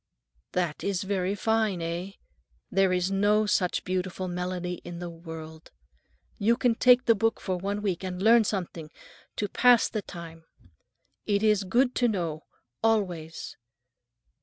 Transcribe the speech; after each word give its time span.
"That 0.53 0.83
is 0.83 1.03
very 1.03 1.35
fine, 1.35 1.79
eh? 1.79 2.13
There 2.71 2.91
is 2.91 3.11
no 3.11 3.45
such 3.45 3.83
beautiful 3.83 4.27
melody 4.27 4.81
in 4.83 4.97
the 4.97 5.11
world. 5.11 5.69
You 6.39 6.57
can 6.57 6.73
take 6.73 7.05
the 7.05 7.13
book 7.13 7.39
for 7.39 7.55
one 7.57 7.83
week 7.83 8.03
and 8.03 8.19
learn 8.19 8.43
something, 8.43 8.89
to 9.35 9.47
pass 9.47 9.87
the 9.89 10.01
time. 10.01 10.45
It 11.27 11.43
is 11.43 11.63
good 11.65 11.93
to 11.97 12.07
know—always. 12.07 13.57